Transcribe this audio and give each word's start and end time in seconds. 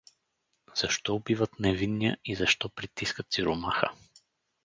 Защо 0.75 1.15
убиват 1.15 1.59
невинния 1.59 2.17
и 2.25 2.35
защо 2.35 2.69
притискат 2.69 3.27
сиромаха? 3.33 3.89